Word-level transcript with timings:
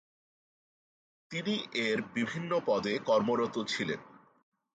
তিনি 1.31 1.55
এর 1.81 1.97
বিভিন্ন 2.13 2.51
পদে 2.65 2.93
কর্মরত 2.99 3.55
ছিলেন। 3.67 3.99